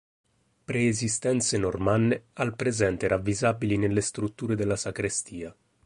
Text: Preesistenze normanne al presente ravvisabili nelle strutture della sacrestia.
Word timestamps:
Preesistenze 0.65 1.59
normanne 1.59 2.23
al 2.41 2.55
presente 2.55 3.07
ravvisabili 3.07 3.77
nelle 3.77 4.01
strutture 4.01 4.55
della 4.55 4.75
sacrestia. 4.75 5.55